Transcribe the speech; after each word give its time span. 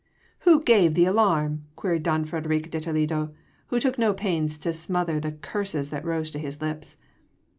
"Who 0.39 0.63
gave 0.63 0.95
the 0.95 1.05
alarm?" 1.05 1.65
queried 1.75 2.01
don 2.01 2.25
Frederic 2.25 2.71
de 2.71 2.79
Toledo, 2.81 3.35
who 3.67 3.79
took 3.79 3.99
no 3.99 4.15
pains 4.15 4.57
to 4.57 4.73
smother 4.73 5.19
the 5.19 5.33
curses 5.33 5.91
that 5.91 6.03
rose 6.03 6.31
to 6.31 6.39
his 6.39 6.59
lips. 6.59 6.97